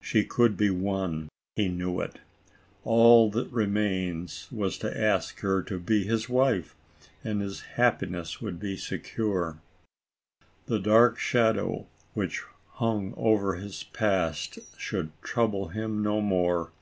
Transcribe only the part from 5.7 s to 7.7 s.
be his wife, and his